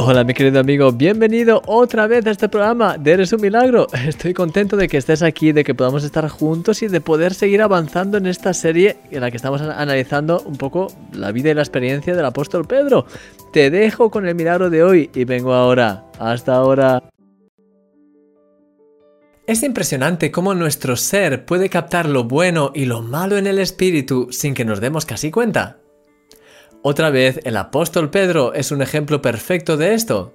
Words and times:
Hola 0.00 0.22
mi 0.22 0.32
querido 0.32 0.60
amigo, 0.60 0.92
bienvenido 0.92 1.60
otra 1.66 2.06
vez 2.06 2.24
a 2.24 2.30
este 2.30 2.48
programa 2.48 2.96
de 2.96 3.14
Eres 3.14 3.32
un 3.32 3.40
Milagro. 3.40 3.88
Estoy 4.06 4.32
contento 4.32 4.76
de 4.76 4.86
que 4.86 4.96
estés 4.96 5.22
aquí, 5.22 5.50
de 5.50 5.64
que 5.64 5.74
podamos 5.74 6.04
estar 6.04 6.28
juntos 6.28 6.84
y 6.84 6.86
de 6.86 7.00
poder 7.00 7.34
seguir 7.34 7.62
avanzando 7.62 8.16
en 8.16 8.26
esta 8.26 8.54
serie 8.54 8.98
en 9.10 9.22
la 9.22 9.32
que 9.32 9.36
estamos 9.36 9.60
analizando 9.60 10.40
un 10.46 10.56
poco 10.56 10.86
la 11.12 11.32
vida 11.32 11.50
y 11.50 11.54
la 11.54 11.62
experiencia 11.62 12.14
del 12.14 12.24
apóstol 12.24 12.64
Pedro. 12.64 13.06
Te 13.52 13.70
dejo 13.70 14.08
con 14.08 14.24
el 14.28 14.36
milagro 14.36 14.70
de 14.70 14.84
hoy 14.84 15.10
y 15.16 15.24
vengo 15.24 15.52
ahora. 15.52 16.04
Hasta 16.20 16.54
ahora. 16.54 17.02
Es 19.48 19.64
impresionante 19.64 20.30
cómo 20.30 20.54
nuestro 20.54 20.94
ser 20.94 21.44
puede 21.44 21.68
captar 21.68 22.08
lo 22.08 22.22
bueno 22.22 22.70
y 22.72 22.84
lo 22.84 23.02
malo 23.02 23.36
en 23.36 23.48
el 23.48 23.58
espíritu 23.58 24.28
sin 24.30 24.54
que 24.54 24.64
nos 24.64 24.80
demos 24.80 25.04
casi 25.04 25.32
cuenta. 25.32 25.78
Otra 26.82 27.10
vez, 27.10 27.40
el 27.44 27.56
apóstol 27.56 28.10
Pedro 28.10 28.54
es 28.54 28.70
un 28.70 28.82
ejemplo 28.82 29.20
perfecto 29.20 29.76
de 29.76 29.94
esto. 29.94 30.34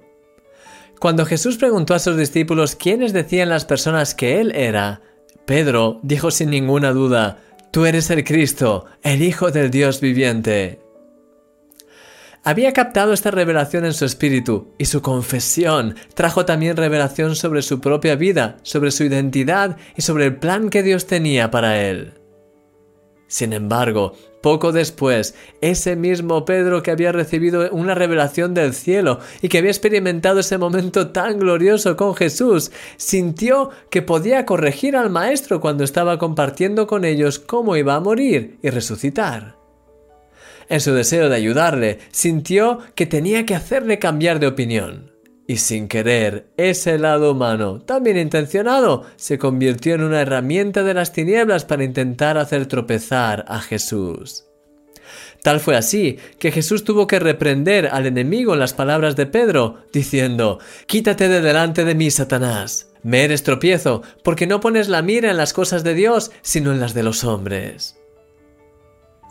Cuando 1.00 1.26
Jesús 1.26 1.56
preguntó 1.56 1.94
a 1.94 1.98
sus 1.98 2.16
discípulos 2.16 2.76
quiénes 2.76 3.12
decían 3.12 3.48
las 3.48 3.64
personas 3.64 4.14
que 4.14 4.40
Él 4.40 4.52
era, 4.54 5.02
Pedro 5.46 6.00
dijo 6.02 6.30
sin 6.30 6.50
ninguna 6.50 6.92
duda, 6.92 7.38
Tú 7.70 7.86
eres 7.86 8.10
el 8.10 8.24
Cristo, 8.24 8.86
el 9.02 9.22
Hijo 9.22 9.50
del 9.50 9.70
Dios 9.70 10.00
viviente. 10.00 10.80
Había 12.44 12.72
captado 12.72 13.12
esta 13.14 13.30
revelación 13.30 13.86
en 13.86 13.94
su 13.94 14.04
espíritu 14.04 14.74
y 14.78 14.84
su 14.84 15.00
confesión 15.00 15.96
trajo 16.14 16.44
también 16.44 16.76
revelación 16.76 17.36
sobre 17.36 17.62
su 17.62 17.80
propia 17.80 18.16
vida, 18.16 18.58
sobre 18.62 18.90
su 18.90 19.02
identidad 19.02 19.78
y 19.96 20.02
sobre 20.02 20.26
el 20.26 20.36
plan 20.36 20.68
que 20.68 20.82
Dios 20.82 21.06
tenía 21.06 21.50
para 21.50 21.82
él. 21.82 22.12
Sin 23.34 23.52
embargo, 23.52 24.12
poco 24.42 24.70
después, 24.70 25.34
ese 25.60 25.96
mismo 25.96 26.44
Pedro 26.44 26.84
que 26.84 26.92
había 26.92 27.10
recibido 27.10 27.68
una 27.72 27.96
revelación 27.96 28.54
del 28.54 28.74
cielo 28.74 29.18
y 29.42 29.48
que 29.48 29.58
había 29.58 29.72
experimentado 29.72 30.38
ese 30.38 30.56
momento 30.56 31.08
tan 31.08 31.40
glorioso 31.40 31.96
con 31.96 32.14
Jesús, 32.14 32.70
sintió 32.96 33.70
que 33.90 34.02
podía 34.02 34.46
corregir 34.46 34.94
al 34.94 35.10
Maestro 35.10 35.60
cuando 35.60 35.82
estaba 35.82 36.16
compartiendo 36.16 36.86
con 36.86 37.04
ellos 37.04 37.40
cómo 37.40 37.76
iba 37.76 37.96
a 37.96 38.00
morir 38.00 38.60
y 38.62 38.70
resucitar. 38.70 39.56
En 40.68 40.80
su 40.80 40.94
deseo 40.94 41.28
de 41.28 41.34
ayudarle, 41.34 41.98
sintió 42.12 42.78
que 42.94 43.06
tenía 43.06 43.44
que 43.46 43.56
hacerle 43.56 43.98
cambiar 43.98 44.38
de 44.38 44.46
opinión. 44.46 45.13
Y 45.46 45.58
sin 45.58 45.88
querer, 45.88 46.46
ese 46.56 46.98
lado 46.98 47.32
humano, 47.32 47.80
tan 47.80 48.02
bien 48.02 48.16
intencionado, 48.16 49.04
se 49.16 49.38
convirtió 49.38 49.94
en 49.94 50.02
una 50.02 50.22
herramienta 50.22 50.82
de 50.82 50.94
las 50.94 51.12
tinieblas 51.12 51.66
para 51.66 51.84
intentar 51.84 52.38
hacer 52.38 52.66
tropezar 52.66 53.44
a 53.46 53.60
Jesús. 53.60 54.44
Tal 55.42 55.60
fue 55.60 55.76
así 55.76 56.18
que 56.38 56.50
Jesús 56.50 56.84
tuvo 56.84 57.06
que 57.06 57.18
reprender 57.18 57.88
al 57.88 58.06
enemigo 58.06 58.54
en 58.54 58.60
las 58.60 58.72
palabras 58.72 59.16
de 59.16 59.26
Pedro, 59.26 59.84
diciendo, 59.92 60.58
Quítate 60.86 61.28
de 61.28 61.42
delante 61.42 61.84
de 61.84 61.94
mí, 61.94 62.10
Satanás. 62.10 62.88
Me 63.02 63.24
eres 63.24 63.42
tropiezo, 63.42 64.00
porque 64.22 64.46
no 64.46 64.60
pones 64.60 64.88
la 64.88 65.02
mira 65.02 65.30
en 65.30 65.36
las 65.36 65.52
cosas 65.52 65.84
de 65.84 65.92
Dios, 65.92 66.30
sino 66.40 66.72
en 66.72 66.80
las 66.80 66.94
de 66.94 67.02
los 67.02 67.24
hombres. 67.24 67.98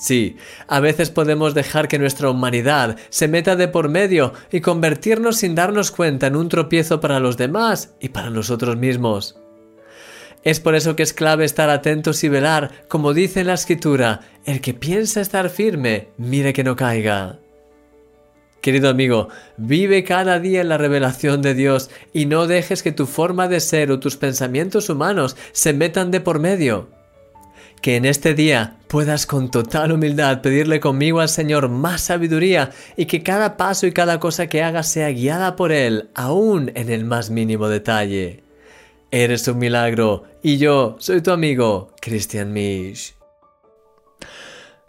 Sí, 0.04 0.36
a 0.68 0.82
veces 0.82 1.12
podemos 1.12 1.54
dejar 1.54 1.88
que 1.88 1.98
nuestra 1.98 2.30
humanidad 2.30 2.98
se 3.08 3.30
meta 3.30 3.56
de 3.56 3.70
por 3.70 3.88
medio 3.88 4.34
y 4.52 4.60
convertirnos 4.60 5.38
sin 5.38 5.56
darnos 5.56 5.92
cuenta 5.92 6.28
en 6.28 6.36
un 6.36 6.50
tropiezo 6.50 7.00
para 7.00 7.22
los 7.22 7.38
demás 7.38 7.94
y 8.02 8.10
para 8.10 8.30
nosotros 8.30 8.76
mismos. 8.76 9.40
Es 10.44 10.60
por 10.60 10.76
eso 10.76 10.98
que 10.98 11.04
es 11.04 11.14
clave 11.14 11.46
estar 11.46 11.70
atentos 11.70 12.22
y 12.26 12.28
velar, 12.28 12.84
como 12.90 13.14
dice 13.14 13.46
la 13.46 13.54
escritura, 13.54 14.20
el 14.44 14.60
que 14.60 14.74
piensa 14.74 15.22
estar 15.22 15.50
firme, 15.50 16.10
mire 16.18 16.52
que 16.52 16.66
no 16.66 16.76
caiga. 16.76 17.40
Querido 18.60 18.90
amigo, 18.90 19.30
vive 19.56 20.04
cada 20.04 20.38
día 20.38 20.60
en 20.60 20.68
la 20.68 20.78
revelación 20.78 21.42
de 21.42 21.54
Dios 21.54 21.90
y 22.12 22.26
no 22.26 22.46
dejes 22.46 22.84
que 22.84 22.92
tu 22.92 23.06
forma 23.06 23.48
de 23.48 23.62
ser 23.62 23.90
o 23.90 24.02
tus 24.02 24.18
pensamientos 24.18 24.90
humanos 24.90 25.38
se 25.54 25.72
metan 25.72 26.12
de 26.12 26.20
por 26.20 26.40
medio 26.40 26.90
que 27.84 27.98
en 27.98 28.06
este 28.06 28.34
día 28.34 28.78
puedas 28.94 29.26
con 29.26 29.50
total 29.50 29.92
humildad 29.92 30.42
pedirle 30.42 30.80
conmigo 30.80 31.20
al 31.20 31.28
Señor 31.28 31.68
más 31.68 32.00
sabiduría 32.00 32.70
y 32.96 33.08
que 33.08 33.24
cada 33.24 33.58
paso 33.58 33.88
y 33.88 33.92
cada 33.92 34.20
cosa 34.20 34.46
que 34.46 34.62
hagas 34.62 34.88
sea 34.88 35.10
guiada 35.10 35.56
por 35.56 35.72
Él, 35.72 36.12
aún 36.14 36.72
en 36.76 36.92
el 36.92 37.04
más 37.04 37.32
mínimo 37.32 37.70
detalle. 37.70 38.44
Eres 39.10 39.48
un 39.48 39.58
milagro 39.58 40.26
y 40.44 40.60
yo 40.60 40.96
soy 41.00 41.22
tu 41.22 41.32
amigo, 41.32 41.96
Christian 42.02 42.54
Misch. 42.54 43.16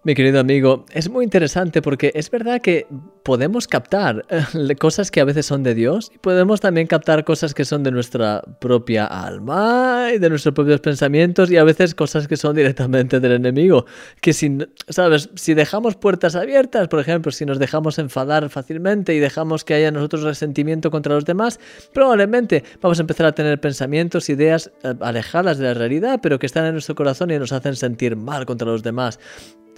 Mi 0.06 0.14
querido 0.14 0.38
amigo, 0.38 0.84
es 0.92 1.08
muy 1.08 1.24
interesante 1.24 1.80
porque 1.80 2.12
es 2.14 2.30
verdad 2.30 2.60
que 2.60 2.86
podemos 3.22 3.66
captar 3.66 4.26
eh, 4.28 4.74
cosas 4.76 5.10
que 5.10 5.22
a 5.22 5.24
veces 5.24 5.46
son 5.46 5.62
de 5.62 5.74
Dios 5.74 6.12
y 6.14 6.18
podemos 6.18 6.60
también 6.60 6.86
captar 6.86 7.24
cosas 7.24 7.54
que 7.54 7.64
son 7.64 7.82
de 7.82 7.90
nuestra 7.90 8.42
propia 8.60 9.06
alma 9.06 10.10
y 10.14 10.18
de 10.18 10.28
nuestros 10.28 10.54
propios 10.54 10.80
pensamientos 10.80 11.50
y 11.50 11.56
a 11.56 11.64
veces 11.64 11.94
cosas 11.94 12.28
que 12.28 12.36
son 12.36 12.54
directamente 12.54 13.18
del 13.18 13.32
enemigo. 13.32 13.86
Que 14.20 14.34
si, 14.34 14.58
sabes, 14.90 15.30
si 15.36 15.54
dejamos 15.54 15.96
puertas 15.96 16.36
abiertas, 16.36 16.88
por 16.88 17.00
ejemplo, 17.00 17.32
si 17.32 17.46
nos 17.46 17.58
dejamos 17.58 17.98
enfadar 17.98 18.50
fácilmente 18.50 19.14
y 19.14 19.20
dejamos 19.20 19.64
que 19.64 19.72
haya 19.72 19.90
nosotros 19.90 20.22
resentimiento 20.24 20.90
contra 20.90 21.14
los 21.14 21.24
demás, 21.24 21.58
probablemente 21.94 22.62
vamos 22.82 22.98
a 22.98 23.04
empezar 23.04 23.24
a 23.24 23.32
tener 23.32 23.58
pensamientos, 23.58 24.28
ideas 24.28 24.70
eh, 24.82 24.92
alejadas 25.00 25.56
de 25.56 25.64
la 25.64 25.72
realidad, 25.72 26.20
pero 26.22 26.38
que 26.38 26.44
están 26.44 26.66
en 26.66 26.72
nuestro 26.72 26.94
corazón 26.94 27.30
y 27.30 27.38
nos 27.38 27.52
hacen 27.52 27.74
sentir 27.74 28.16
mal 28.16 28.44
contra 28.44 28.68
los 28.68 28.82
demás 28.82 29.18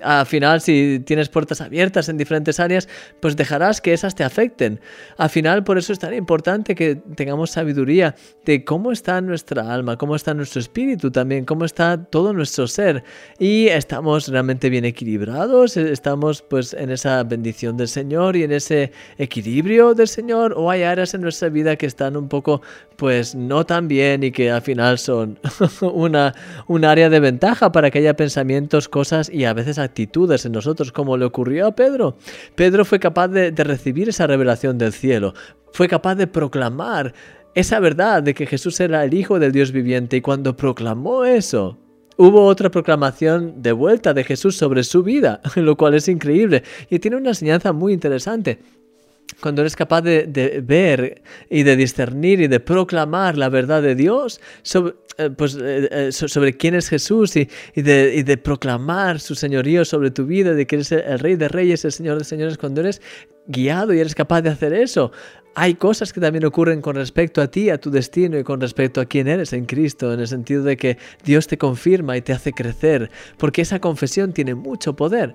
al 0.03 0.27
final, 0.27 0.61
si 0.61 1.01
tienes 1.05 1.29
puertas 1.29 1.61
abiertas 1.61 2.09
en 2.09 2.17
diferentes 2.17 2.61
áreas, 2.61 2.89
pues 3.21 3.37
dejarás 3.37 3.81
que 3.81 3.93
esas 3.93 4.15
te 4.15 4.25
afecten. 4.25 4.81
Al 5.17 5.31
final, 5.31 5.65
por 5.65 5.79
eso 5.79 5.93
es 5.93 5.99
tan 5.99 6.15
importante 6.15 6.75
que 6.75 6.97
tengamos 6.97 7.51
sabiduría 7.51 8.15
de 8.45 8.65
cómo 8.65 8.93
está 8.93 9.21
nuestra 9.21 9.73
alma, 9.73 9.97
cómo 9.97 10.17
está 10.17 10.35
nuestro 10.35 10.61
espíritu 10.61 11.11
también, 11.11 11.45
cómo 11.45 11.65
está 11.65 12.05
todo 12.05 12.33
nuestro 12.33 12.67
ser. 12.67 13.05
Y 13.39 13.69
estamos 13.69 14.29
realmente 14.29 14.71
bien 14.71 14.85
equilibrados, 14.85 15.77
estamos 15.77 16.43
pues 16.43 16.75
en 16.75 16.91
esa 16.91 17.23
bendición 17.25 17.77
del 17.77 17.89
Señor 17.89 18.37
y 18.37 18.45
en 18.45 18.53
ese 18.53 18.93
equilibrio 19.19 19.95
del 19.95 20.09
Señor, 20.09 20.55
o 20.57 20.71
hay 20.71 20.83
áreas 20.83 21.15
en 21.15 21.23
nuestra 21.23 21.49
vida 21.49 21.77
que 21.77 21.87
están 21.87 22.17
un 22.17 22.29
poco 22.29 22.63
pues 22.97 23.35
no 23.35 23.67
tan 23.67 23.89
bien 23.89 24.23
y 24.23 24.33
que 24.33 24.51
al 24.51 24.63
final 24.63 24.99
son 24.99 25.39
una, 25.81 26.35
un 26.67 26.85
área 26.85 27.11
de 27.11 27.21
ventaja 27.21 27.73
para 27.73 27.91
que 27.91 27.99
haya 27.99 28.17
pensamientos, 28.17 28.89
cosas 28.89 29.31
y 29.31 29.45
a 29.45 29.53
veces 29.53 29.79
actitudes 29.87 30.45
en 30.45 30.53
nosotros, 30.53 30.93
como 30.93 31.17
le 31.17 31.25
ocurrió 31.25 31.67
a 31.67 31.75
Pedro. 31.75 32.17
Pedro 32.55 32.85
fue 32.85 33.01
capaz 33.01 33.29
de, 33.29 33.51
recibir 33.51 34.09
esa 34.09 34.27
revelación 34.27 34.79
del 34.79 34.93
cielo, 34.93 35.35
fue 35.73 35.89
capaz 35.89 36.15
de 36.15 36.27
proclamar 36.27 37.15
esa 37.55 37.81
verdad 37.81 38.23
de 38.23 38.35
que 38.35 38.47
Jesús 38.47 38.79
era 38.81 39.03
el 39.05 39.15
Hijo 39.15 39.39
del 39.39 39.53
Dios 39.53 39.73
viviente 39.73 40.19
y 40.19 40.21
cuando 40.21 40.57
proclamó 40.57 41.25
eso, 41.25 41.79
hubo 42.19 42.45
otra 42.45 42.71
proclamación 42.71 43.63
de 43.63 43.73
vuelta 43.73 44.13
de 44.13 44.25
Jesús 44.25 44.57
sobre 44.57 44.85
su 44.85 45.03
vida, 45.03 45.41
lo 45.57 45.77
cual 45.77 45.95
es 45.95 46.09
increíble 46.09 46.63
y 46.91 46.99
tiene 46.99 47.17
una 47.17 47.31
enseñanza 47.31 47.73
muy 47.73 47.93
interesante 47.93 48.59
cuando 49.41 49.63
eres 49.63 49.77
capaz 49.77 50.03
de, 50.03 50.63
ver 50.65 51.23
y 51.51 51.63
de 51.63 51.77
discernir 51.77 52.41
y 52.41 52.49
de 52.49 52.61
proclamar 52.61 53.37
la 53.37 53.49
verdad 53.49 53.83
de 53.83 53.95
Dios 53.95 54.41
sobre, 54.63 54.95
eh, 55.19 55.31
pues, 55.31 55.57
eh, 55.61 55.89
eh, 55.91 56.13
sobre 56.13 56.57
quién 56.57 56.75
es 56.75 56.89
Jesús 56.89 57.37
y, 57.37 57.49
de, 57.75 58.23
de, 58.23 58.37
proclamar 58.39 59.21
su 59.21 59.35
señorío 59.35 59.85
sobre 59.85 60.11
tu 60.11 60.27
vida, 60.27 60.55
de 60.55 60.67
que 60.67 60.77
eres 60.77 60.93
el 60.93 61.19
rey 61.19 61.37
de 61.37 61.49
reyes, 61.49 61.85
el 61.85 61.93
señor 61.93 62.19
de 62.19 62.25
señores, 62.25 62.59
cuando 62.59 62.81
eres 62.81 63.01
guiado 63.47 63.93
y 63.95 64.01
eres 64.01 64.15
capaz 64.15 64.43
de 64.43 64.51
hacer 64.51 64.73
eso, 64.73 65.13
hay 65.59 65.75
cosas 65.75 66.13
que 66.13 66.21
también 66.21 66.45
ocurren 66.45 66.83
con 66.83 66.97
respecto 66.97 67.41
a 67.41 67.47
ti, 67.47 67.71
a 67.71 67.79
tu 67.79 67.91
destino 67.91 68.39
y 68.39 68.45
con 68.45 68.61
respecto 68.61 69.01
a 69.01 69.07
quién 69.07 69.27
eres 69.27 69.55
en 69.55 69.65
Cristo, 69.65 70.13
en 70.13 70.21
el 70.21 70.29
sentido 70.29 70.63
de 70.63 70.77
que 70.77 70.99
Dios 71.25 71.47
te 71.47 71.57
confirma 71.57 72.15
y 72.15 72.21
te 72.21 72.35
hace 72.35 72.53
crecer, 72.53 73.11
porque 73.39 73.63
esa 73.63 73.81
confesión 73.81 74.35
tiene 74.35 74.55
mucho 74.55 74.95
poder. 74.95 75.35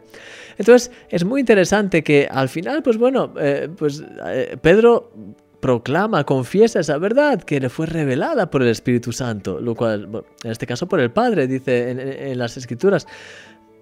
Entonces, 0.60 0.92
es 1.10 1.26
muy 1.26 1.40
interesante 1.40 2.04
que 2.04 2.28
al 2.30 2.50
final, 2.50 2.84
pues 2.84 2.98
bueno, 2.98 3.34
eh, 3.40 3.68
pues 3.76 4.04
eh, 4.28 4.58
Pedro 4.62 5.12
proclama, 5.60 6.24
confiesa 6.24 6.80
esa 6.80 7.00
verdad 7.00 7.42
que 7.42 7.60
le 7.60 7.70
fue 7.70 7.88
revelada 7.88 8.52
por 8.52 8.62
el 8.62 8.68
Espíritu 8.68 9.12
Santo, 9.12 9.60
lo 9.60 9.74
cual, 9.74 10.08
en 10.44 10.52
este 10.52 10.68
caso 10.68 10.88
por 10.88 11.00
el 11.00 11.10
Padre, 11.10 11.48
dice 11.48 12.32
en 12.32 12.38
las 12.38 12.58
Escrituras 12.58 13.08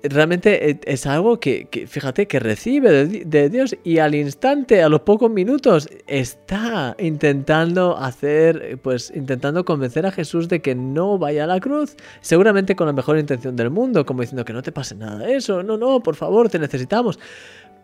realmente 0.03 0.69
e, 0.69 0.79
es 0.85 1.05
algo 1.05 1.39
que, 1.39 1.67
fíjate, 1.87 2.27
que 2.27 2.39
recibe 2.39 3.05
de, 3.05 3.49
Dios 3.49 3.75
y 3.83 3.99
al 3.99 4.15
instante, 4.15 4.81
a 4.81 4.89
los 4.89 5.01
pocos 5.01 5.29
minutos, 5.29 5.89
está 6.07 6.95
intentando 6.99 7.97
hacer, 7.97 8.79
pues 8.81 9.11
intentando 9.15 9.65
convencer 9.65 10.05
a 10.05 10.11
Jesús 10.11 10.47
de 10.47 10.61
que 10.61 10.75
no 10.75 11.17
vaya 11.17 11.43
a 11.43 11.47
la 11.47 11.59
cruz, 11.59 11.95
seguramente 12.21 12.75
con 12.75 12.87
la 12.87 12.93
mejor 12.93 13.17
intención 13.17 13.55
del 13.55 13.69
mundo, 13.69 14.05
como 14.05 14.21
diciendo 14.21 14.45
que 14.45 14.53
no 14.53 14.61
te 14.61 14.71
pase 14.71 14.95
nada 14.95 15.29
eso, 15.29 15.63
no, 15.63 15.77
no, 15.77 16.01
por 16.01 16.15
favor, 16.15 16.49
te 16.49 16.59
necesitamos. 16.59 17.19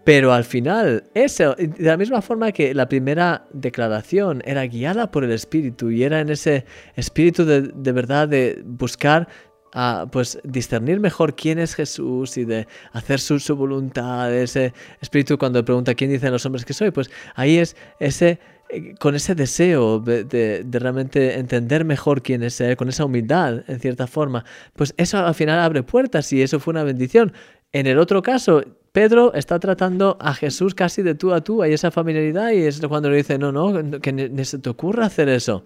Pero 0.04 0.34
al 0.34 0.44
final, 0.44 1.06
eso, 1.16 1.56
de 1.56 1.74
la 1.80 1.98
misma 1.98 2.22
forma 2.22 2.52
que 2.52 2.76
la 2.76 2.88
primera 2.88 3.48
declaración 3.52 4.44
era 4.46 4.68
guiada 4.68 5.10
por 5.10 5.24
el 5.24 5.32
Espíritu 5.32 5.90
y 5.90 6.04
era 6.04 6.20
en 6.20 6.30
ese 6.30 6.66
espíritu 6.96 7.44
de, 7.44 7.62
de 7.62 7.92
verdad 7.92 8.28
de 8.28 8.62
buscar 8.64 9.28
a 9.77 10.07
pues 10.10 10.39
discernir 10.45 11.01
mejor 11.01 11.36
quién 11.36 11.60
es 11.60 11.75
Jesús 11.75 12.38
y 12.38 12.45
de 12.45 12.66
hacer 12.94 13.19
su, 13.19 13.39
su 13.42 13.57
voluntad, 13.57 14.33
ese 14.33 14.74
espíritu 15.01 15.38
cuando 15.38 15.63
pregunta 15.66 15.94
quién 15.94 16.10
dicen 16.10 16.31
los 16.31 16.45
hombres 16.45 16.63
que 16.63 16.74
soy, 16.74 16.92
pues 16.92 17.12
ahí 17.36 17.57
es 17.57 17.75
ese 18.00 18.39
eh, 18.69 18.95
con 18.98 19.16
ese 19.16 19.36
deseo 19.36 20.00
de, 20.00 20.24
de, 20.24 20.80
realmente 20.80 21.38
entender 21.38 21.83
mejor 21.83 22.22
quién 22.22 22.42
es 22.42 22.62
Él, 22.62 22.77
con 22.77 22.88
esa 22.88 23.04
humildad, 23.04 23.63
en 23.68 23.80
cierta 23.81 24.07
forma, 24.07 24.45
pues 24.74 24.94
eso 24.95 25.18
al 25.18 25.36
final 25.36 25.60
abre 25.60 25.83
puertas 25.83 26.31
y 26.31 26.42
eso 26.42 26.62
fue 26.62 26.72
una 26.72 26.83
bendición. 26.83 27.33
En 27.74 27.86
el 27.86 28.00
otro 28.00 28.22
caso, 28.22 28.63
Pedro 28.94 29.33
está 29.33 29.60
tratando 29.60 30.18
a 30.22 30.33
Jesús 30.33 30.74
casi 30.74 31.01
de 31.01 31.16
tú 31.16 31.33
a 31.33 31.42
tú, 31.42 31.62
hay 31.62 31.74
esa 31.74 31.92
familiaridad 31.92 32.51
y 32.51 32.62
es 32.62 32.80
cuando 32.88 33.10
le 33.10 33.18
dice, 33.18 33.38
no, 33.38 33.51
no, 33.51 34.00
que 34.00 34.13
ni 34.13 34.45
se 34.45 34.60
te 34.60 34.69
ocurra 34.69 35.07
hacer 35.07 35.27
eso. 35.27 35.66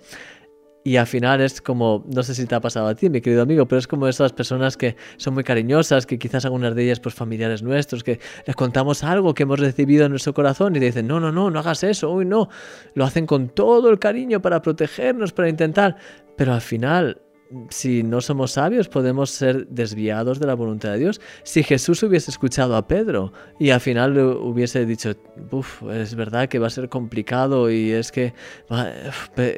Y 0.89 0.97
al 0.97 1.05
final 1.05 1.39
es 1.39 1.61
como, 1.61 2.03
no 2.11 2.23
sé 2.23 2.33
si 2.33 2.47
te 2.47 2.55
ha 2.55 2.61
pasado 2.61 2.87
a 2.87 2.95
ti, 2.95 3.11
mi 3.11 3.21
querido 3.21 3.43
amigo, 3.43 3.67
pero 3.67 3.77
es 3.77 3.85
como 3.85 4.07
esas 4.07 4.33
personas 4.33 4.75
que 4.75 4.95
son 5.17 5.35
muy 5.35 5.43
cariñosas, 5.43 6.07
que 6.07 6.17
quizás 6.17 6.45
algunas 6.45 6.73
de 6.73 6.83
ellas, 6.83 6.99
pues 6.99 7.13
familiares 7.13 7.61
nuestros, 7.61 8.03
que 8.03 8.19
les 8.47 8.55
contamos 8.55 9.03
algo 9.03 9.35
que 9.35 9.43
hemos 9.43 9.59
recibido 9.59 10.05
en 10.05 10.09
nuestro 10.09 10.33
corazón 10.33 10.75
y 10.75 10.79
dicen, 10.79 11.05
no, 11.05 11.19
no, 11.19 11.31
no, 11.31 11.51
no 11.51 11.59
hagas 11.59 11.83
eso, 11.83 12.09
uy, 12.09 12.25
no. 12.25 12.49
Lo 12.95 13.05
hacen 13.05 13.27
con 13.27 13.49
todo 13.49 13.91
el 13.91 13.99
cariño 13.99 14.41
para 14.41 14.63
protegernos, 14.63 15.31
para 15.31 15.47
intentar. 15.47 15.95
Pero 16.35 16.55
al 16.55 16.61
final 16.61 17.21
si 17.69 18.03
no 18.03 18.21
somos 18.21 18.51
sabios, 18.51 18.89
podemos 18.89 19.31
ser 19.31 19.67
desviados 19.67 20.39
de 20.39 20.47
la 20.47 20.53
voluntad 20.53 20.91
de 20.91 20.99
Dios. 20.99 21.21
Si 21.43 21.63
Jesús 21.63 22.03
hubiese 22.03 22.29
escuchado 22.31 22.75
a 22.75 22.87
Pedro 22.87 23.33
y 23.59 23.71
al 23.71 23.79
final 23.79 24.17
hubiese 24.17 24.85
dicho, 24.85 25.15
Uf, 25.51 25.83
es 25.91 26.15
verdad 26.15 26.47
que 26.47 26.59
va 26.59 26.67
a 26.67 26.69
ser 26.69 26.89
complicado 26.89 27.71
y 27.71 27.91
es 27.91 28.11
que 28.11 28.33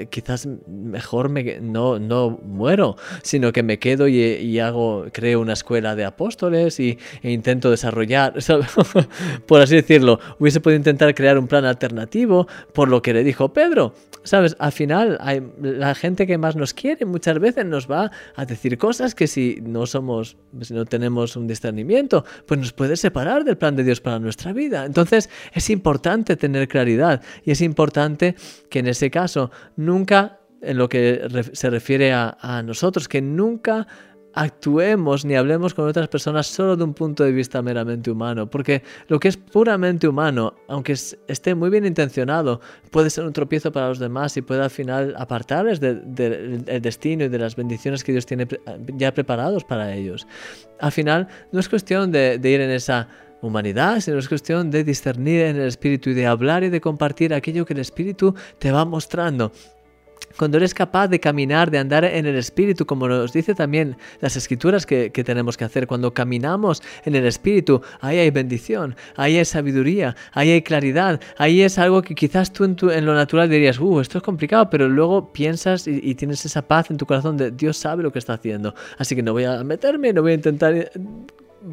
quizás 0.09 0.47
mejor 0.67 1.29
me, 1.29 1.59
no, 1.59 1.99
no 1.99 2.39
muero, 2.43 2.95
sino 3.23 3.51
que 3.51 3.63
me 3.63 3.79
quedo 3.79 4.07
y, 4.07 4.59
hago, 4.59 5.05
creo 5.11 5.41
una 5.41 5.53
escuela 5.53 5.95
de 5.95 6.05
apóstoles 6.05 6.79
y, 6.79 6.97
e 7.23 7.31
intento 7.31 7.69
desarrollar, 7.69 8.35
por 9.47 9.61
así 9.61 9.75
decirlo, 9.75 10.19
hubiese 10.39 10.61
podido 10.61 10.77
intentar 10.77 11.13
crear 11.13 11.37
un 11.37 11.47
plan 11.47 11.65
alternativo 11.65 12.47
por 12.73 12.89
lo 12.89 13.01
que 13.01 13.13
le 13.13 13.23
dijo 13.23 13.53
Pedro. 13.53 13.93
¿Sabes? 14.23 14.55
Al 14.59 14.71
final, 14.71 15.17
hay, 15.19 15.41
la 15.59 15.95
gente 15.95 16.27
que 16.27 16.37
más 16.37 16.55
nos 16.55 16.75
quiere 16.75 17.05
muchas 17.05 17.39
veces 17.39 17.65
nos 17.65 17.80
va 17.89 18.11
a 18.35 18.45
decir 18.45 18.77
cosas 18.77 19.15
que 19.15 19.27
si 19.27 19.59
no 19.61 19.85
somos, 19.85 20.37
si 20.61 20.73
no 20.73 20.85
tenemos 20.85 21.35
un 21.35 21.47
discernimiento, 21.47 22.25
pues 22.45 22.59
nos 22.59 22.73
puede 22.73 22.95
separar 22.97 23.43
del 23.43 23.57
plan 23.57 23.75
de 23.75 23.83
Dios 23.83 24.01
para 24.01 24.19
nuestra 24.19 24.53
vida. 24.53 24.85
Entonces, 24.85 25.29
es 25.53 25.69
importante 25.69 26.35
tener 26.35 26.67
claridad 26.67 27.21
y 27.43 27.51
es 27.51 27.61
importante 27.61 28.35
que 28.69 28.79
en 28.79 28.87
ese 28.87 29.09
caso 29.09 29.51
nunca, 29.75 30.39
en 30.61 30.77
lo 30.77 30.89
que 30.89 31.49
se 31.53 31.69
refiere 31.69 32.13
a, 32.13 32.63
nosotros, 32.65 33.07
que 33.07 33.21
nunca 33.21 33.87
actuemos 34.33 35.25
ni 35.25 35.35
hablemos 35.35 35.73
con 35.73 35.87
otras 35.87 36.07
personas 36.07 36.47
solo 36.47 36.75
de 36.75 36.83
un 36.83 36.93
punto 36.93 37.23
de 37.23 37.31
vista 37.31 37.61
meramente 37.61 38.11
humano, 38.11 38.49
porque 38.49 38.83
lo 39.07 39.19
que 39.19 39.27
es 39.27 39.37
puramente 39.37 40.07
humano, 40.07 40.53
aunque 40.67 40.93
esté 40.93 41.55
muy 41.55 41.69
bien 41.69 41.85
intencionado, 41.85 42.61
puede 42.91 43.09
ser 43.09 43.25
un 43.25 43.33
tropiezo 43.33 43.71
para 43.71 43.89
los 43.89 43.99
demás 43.99 44.35
y 44.37 44.41
puede 44.41 44.63
al 44.63 44.69
final 44.69 45.13
apartarles 45.17 45.79
del 45.79 46.63
destino 46.81 47.25
y 47.25 47.29
de 47.29 47.39
las 47.39 47.55
bendiciones 47.55 48.03
que 48.03 48.11
Dios 48.11 48.25
tiene 48.25 48.47
ya 48.95 49.13
preparados 49.13 49.63
para 49.63 49.93
ellos. 49.93 50.27
Al 50.79 50.91
final, 50.91 51.27
no 51.51 51.59
es 51.59 51.69
cuestión 51.69 52.11
de, 52.11 52.37
de 52.37 52.49
ir 52.49 52.61
en 52.61 52.71
esa 52.71 53.07
humanidad, 53.41 53.99
sino 53.99 54.17
es 54.17 54.29
cuestión 54.29 54.69
de 54.71 54.83
discernir 54.83 55.41
en 55.41 55.55
el 55.55 55.67
Espíritu 55.67 56.11
y 56.11 56.13
de 56.13 56.27
hablar 56.27 56.63
y 56.63 56.69
de 56.69 56.79
compartir 56.79 57.33
aquello 57.33 57.65
que 57.65 57.73
el 57.73 57.79
Espíritu 57.79 58.35
te 58.59 58.71
va 58.71 58.85
mostrando 58.85 59.51
cuando 60.37 60.57
eres 60.57 60.73
capaz 60.73 61.07
de 61.07 61.19
caminar, 61.19 61.71
de 61.71 61.77
andar 61.77 62.05
en 62.05 62.25
el 62.25 62.35
Espíritu, 62.35 62.85
como 62.85 63.07
nos 63.07 63.33
dice 63.33 63.53
también 63.55 63.97
las 64.21 64.35
escrituras 64.35 64.85
que, 64.85 65.09
tenemos 65.09 65.57
que 65.57 65.65
hacer, 65.65 65.87
cuando 65.87 66.13
caminamos 66.13 66.81
en 67.05 67.15
el 67.15 67.25
Espíritu, 67.25 67.81
ahí 67.99 68.17
hay 68.17 68.31
bendición, 68.31 68.95
ahí 69.15 69.37
hay 69.37 69.45
sabiduría, 69.45 70.15
ahí 70.31 70.49
hay 70.51 70.61
claridad, 70.61 71.19
ahí 71.37 71.61
es 71.61 71.77
algo 71.77 72.01
que 72.01 72.15
quizás 72.15 72.51
tú 72.51 72.63
en, 72.63 73.05
lo 73.05 73.13
natural 73.13 73.49
dirías, 73.49 73.79
uh, 73.79 73.99
esto 73.99 74.17
es 74.17 74.23
complicado, 74.23 74.69
pero 74.69 74.89
luego 74.89 75.31
piensas 75.31 75.87
y, 75.87 75.99
y, 76.01 76.15
tienes 76.15 76.45
esa 76.45 76.61
paz 76.61 76.89
en 76.89 76.97
tu 76.97 77.05
corazón 77.05 77.37
de 77.37 77.51
Dios 77.51 77.77
sabe 77.77 78.03
lo 78.03 78.11
que 78.11 78.19
está 78.19 78.33
haciendo, 78.33 78.73
así 78.97 79.15
que 79.15 79.23
no 79.23 79.33
voy 79.33 79.43
a 79.43 79.63
meterme, 79.63 80.13
no 80.13 80.21
voy 80.21 80.31
a 80.31 80.35
intentar 80.35 80.91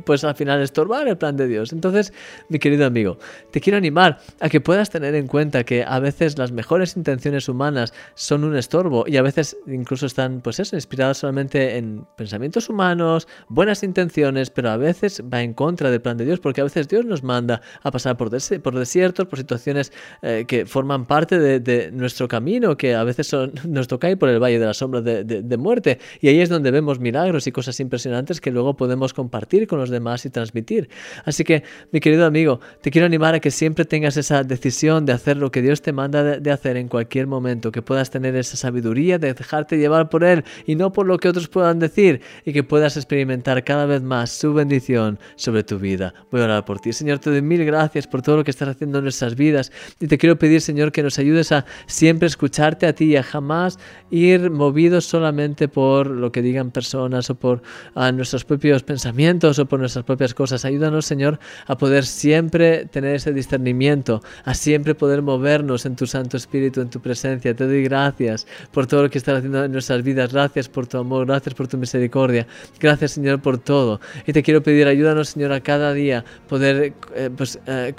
pues 0.05 0.25
al 0.25 0.35
final 0.35 0.61
estorbar 0.63 1.09
el 1.09 1.17
plan 1.17 1.37
de 1.37 1.47
Dios. 1.47 1.73
Entonces, 1.73 2.13
mi 2.49 2.59
querido 2.59 2.87
amigo, 2.87 3.19
te 3.51 3.61
quiero 3.61 3.77
animar 3.77 4.19
a 4.41 4.49
que 4.49 4.61
puedas 4.61 4.91
tener 4.91 5.15
en 5.15 5.27
cuenta 5.27 5.65
que 5.65 5.85
a 5.85 5.99
veces 5.99 6.39
las 6.39 6.53
mejores 6.53 6.97
intenciones 6.97 7.49
humanas 7.49 7.93
son 8.15 8.45
un 8.45 8.57
estorbo 8.57 9.05
y 9.07 9.17
a 9.17 9.23
veces 9.23 9.57
incluso 9.67 10.07
están, 10.07 10.41
pues 10.41 10.61
eso, 10.61 10.77
inspiradas 10.77 11.19
solamente 11.19 11.77
en 11.77 12.07
pensamientos 12.17 12.69
humanos, 12.69 13.29
buenas 13.49 13.83
intenciones, 13.83 14.51
pero 14.51 14.71
a 14.71 14.77
veces 14.77 15.23
va 15.33 15.43
en 15.43 15.55
contra 15.55 15.91
del 15.91 16.01
plan 16.01 16.17
de 16.17 16.25
Dios 16.25 16.41
porque 16.41 16.61
a 16.61 16.65
veces 16.65 16.89
Dios 16.89 17.05
nos 17.05 17.23
manda 17.23 17.61
a 17.83 17.91
pasar 17.91 18.17
por, 18.17 18.31
por 18.63 18.79
desiertos, 18.79 19.27
por 19.27 19.39
situaciones 19.39 19.93
eh, 20.23 20.45
que 20.47 20.67
forman 20.67 21.07
parte 21.07 21.39
de, 21.39 21.91
nuestro 21.93 22.29
camino, 22.29 22.77
que 22.77 22.95
a 22.95 23.05
veces 23.05 23.27
son, 23.27 23.53
nos 23.69 23.89
toca 23.89 24.11
ir 24.11 24.19
por 24.19 24.29
el 24.29 24.43
valle 24.43 24.59
de 24.59 24.67
la 24.67 24.75
sombra 24.75 25.01
de, 25.01 25.25
de 25.25 25.57
muerte 25.57 25.99
y 26.21 26.29
ahí 26.29 26.41
es 26.41 26.49
donde 26.49 26.71
vemos 26.71 27.01
milagros 27.01 27.47
y 27.47 27.53
cosas 27.53 27.79
impresionantes 27.81 28.41
que 28.41 28.51
luego 28.51 28.77
podemos 28.77 29.15
compartir 29.15 29.67
con 29.67 29.78
los 29.79 29.91
demás 29.91 30.25
y 30.27 30.31
transmitir. 30.31 30.89
Así 31.25 31.45
que, 31.45 31.63
mi 31.93 32.01
querido 32.01 32.27
amigo, 32.27 32.61
te 32.83 32.91
quiero 32.91 33.07
animar 33.07 33.35
a 33.35 33.41
que 33.41 33.51
siempre 33.51 33.85
tengas 33.85 34.17
esa 34.17 34.43
decisión 34.45 35.07
de 35.07 35.13
hacer 35.13 35.37
lo 35.37 35.51
que 35.51 35.63
Dios 35.63 35.83
te 35.83 35.93
manda 35.93 36.23
de, 36.23 36.51
hacer 36.51 36.77
en 36.77 36.89
cualquier 36.89 37.27
momento, 37.27 37.71
que 37.73 37.83
puedas 37.83 38.11
tener 38.11 38.35
esa 38.37 38.57
sabiduría 38.57 39.19
de 39.19 39.35
dejarte 39.35 39.79
llevar 39.79 40.09
por 40.09 40.25
Él 40.25 40.45
y 40.67 40.75
no 40.75 40.93
por 40.93 41.07
lo 41.07 41.19
que 41.19 41.29
otros 41.29 41.49
puedan 41.49 41.79
decir 41.79 42.21
y 42.45 42.53
que 42.53 42.63
puedas 42.63 42.97
experimentar 42.97 43.65
cada 43.65 43.87
vez 43.87 44.03
más 44.03 44.31
su 44.31 44.55
bendición 44.55 45.19
sobre 45.37 45.65
tu 45.65 45.79
vida. 45.79 46.15
Voy 46.31 46.41
a 46.41 46.45
orar 46.45 46.65
por 46.65 46.81
ti. 46.81 46.93
Señor, 46.93 47.19
te 47.19 47.31
doy 47.31 47.43
mil 47.43 47.65
gracias 47.65 48.07
por 48.07 48.23
todo 48.23 48.39
lo 48.39 48.45
que 48.45 48.51
estás 48.51 48.69
haciendo 48.69 48.99
en 48.99 49.05
nuestras 49.05 49.35
vidas 49.35 49.73
y 50.01 50.07
te 50.07 50.19
quiero 50.19 50.39
pedir, 50.39 50.61
Señor, 50.61 50.93
que 50.93 51.03
nos 51.03 51.19
ayudes 51.19 51.53
a 51.53 51.65
siempre 51.87 52.27
escucharte 52.27 52.87
a 52.87 52.93
ti 52.93 53.07
y 53.07 53.17
a 53.17 53.23
jamás 53.23 53.79
ir 54.11 54.51
movidos 54.51 55.05
solamente 55.05 55.69
por 55.69 56.09
lo 56.09 56.33
que 56.33 56.43
digan 56.43 56.71
personas 56.71 57.31
o 57.31 57.35
por 57.35 57.63
a 57.95 58.13
nuestros 58.13 58.45
propios 58.45 58.83
pensamientos 58.83 59.59
o 59.59 59.67
por 59.69 59.79
nuestras 59.81 60.05
propias 60.05 60.35
cosas. 60.35 60.65
Ayúdanos, 60.65 61.07
Señor, 61.07 61.39
a 61.67 61.77
poder 61.77 62.05
siempre 62.05 62.87
tener 62.87 63.15
ese 63.15 63.33
discernimiento, 63.33 64.23
a 64.45 64.55
siempre 64.55 64.95
poder 64.95 65.23
movernos 65.23 65.87
en 65.87 65.97
tu 65.97 66.07
Santo 66.07 66.37
Espíritu, 66.37 66.81
en 66.81 66.91
tu 66.91 67.01
presencia. 67.01 67.55
Te 67.55 67.67
doy 67.67 67.83
gracias 67.85 68.47
por 68.73 68.87
todo 68.87 69.05
lo 69.05 69.11
que 69.11 69.19
estás 69.19 69.39
haciendo 69.39 69.65
en 69.65 69.73
nuestras 69.73 70.03
vidas. 70.03 70.33
Gracias 70.33 70.69
por 70.69 70.87
tu 70.87 70.99
amor, 70.99 71.27
gracias 71.27 71.55
por 71.55 71.69
tu 71.69 71.79
misericordia. 71.79 72.47
Gracias, 72.81 73.13
Señor, 73.13 73.41
por 73.41 73.59
todo. 73.59 74.01
Y 74.27 74.33
te 74.33 74.43
quiero 74.43 74.63
pedir, 74.63 74.87
ayúdanos, 74.87 75.31
Señor, 75.31 75.53
a 75.53 75.61
cada 75.61 75.93
día 75.93 76.25
poder 76.49 76.95
eh, 77.15 77.31
pues, 77.37 77.59
eh, 77.67 77.95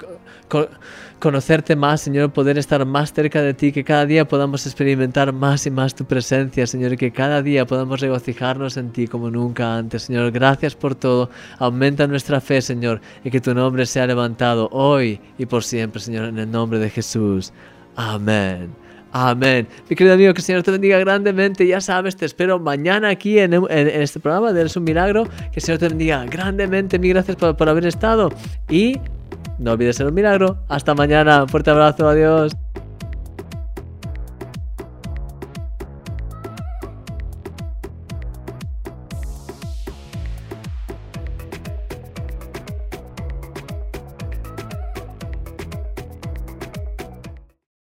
conocerte 1.20 1.76
más, 1.76 2.00
Señor, 2.00 2.32
poder 2.32 2.58
estar 2.58 2.84
más 2.86 3.12
cerca 3.12 3.42
de 3.42 3.54
ti, 3.54 3.72
que 3.72 3.84
cada 3.84 4.06
día 4.06 4.26
podamos 4.26 4.66
experimentar 4.66 5.32
más 5.32 5.66
y 5.66 5.70
más 5.70 5.94
tu 5.94 6.04
presencia, 6.04 6.66
Señor, 6.66 6.94
y 6.94 6.96
que 6.96 7.12
cada 7.12 7.42
día 7.42 7.66
podamos 7.66 8.00
regocijarnos 8.00 8.76
en 8.76 8.90
ti 8.90 9.06
como 9.06 9.30
nunca 9.30 9.76
antes, 9.76 10.04
Señor. 10.04 10.32
Gracias 10.32 10.74
por 10.74 10.94
todo. 10.94 11.30
Aumenta 11.60 12.06
nuestra 12.06 12.40
fe, 12.40 12.60
Señor, 12.60 13.00
y 13.22 13.30
que 13.30 13.40
tu 13.40 13.54
nombre 13.54 13.86
sea 13.86 14.06
levantado 14.06 14.68
hoy 14.72 15.20
y 15.38 15.46
por 15.46 15.62
siempre, 15.62 16.00
Señor, 16.00 16.24
en 16.24 16.38
el 16.38 16.50
nombre 16.50 16.78
de 16.78 16.90
Jesús. 16.90 17.52
Amén. 17.94 18.70
Amén. 19.12 19.68
Mi 19.88 19.94
querido 19.96 20.14
amigo, 20.14 20.32
que 20.32 20.38
el 20.38 20.44
Señor 20.44 20.62
te 20.62 20.70
bendiga 20.70 20.98
grandemente. 20.98 21.66
Ya 21.66 21.80
sabes, 21.80 22.16
te 22.16 22.24
espero 22.24 22.58
mañana 22.58 23.10
aquí 23.10 23.38
en, 23.38 23.52
este 23.70 24.20
programa 24.20 24.52
de 24.52 24.60
Eres 24.62 24.76
un 24.76 24.84
Milagro. 24.84 25.24
Que 25.24 25.56
el 25.56 25.62
Señor 25.62 25.78
te 25.78 25.88
bendiga 25.88 26.24
grandemente. 26.24 26.98
Mil 26.98 27.12
gracias 27.12 27.36
por, 27.36 27.56
por 27.56 27.68
haber 27.68 27.86
estado. 27.86 28.30
Y 28.68 28.98
no 29.58 29.72
olvides 29.72 29.96
ser 29.96 30.06
un 30.06 30.14
milagro. 30.14 30.58
Hasta 30.68 30.94
mañana. 30.94 31.46
Fuerte 31.46 31.70
abrazo. 31.70 32.08
Adiós. 32.08 32.56